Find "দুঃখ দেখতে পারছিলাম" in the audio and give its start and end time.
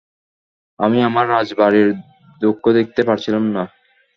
2.41-3.43